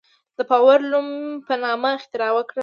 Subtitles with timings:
[0.37, 1.07] د پاور لوم
[1.47, 2.59] په نامه اختراع وکړه.